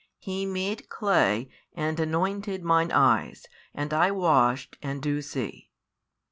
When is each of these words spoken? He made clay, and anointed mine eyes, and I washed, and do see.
He 0.17 0.47
made 0.47 0.89
clay, 0.89 1.47
and 1.75 1.99
anointed 1.99 2.63
mine 2.63 2.91
eyes, 2.91 3.45
and 3.71 3.93
I 3.93 4.09
washed, 4.09 4.75
and 4.81 4.99
do 4.99 5.21
see. 5.21 5.69